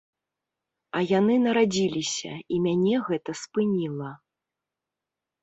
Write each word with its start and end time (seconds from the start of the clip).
А 0.99 1.01
яны 1.19 1.35
нарадзіліся, 1.43 2.33
і 2.57 2.59
мяне 2.65 2.95
гэта 3.11 3.31
спыніла. 3.43 4.11